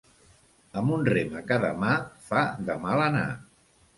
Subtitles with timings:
[0.79, 1.91] Amb un rem a cada mà
[2.31, 3.29] fa de mal anar.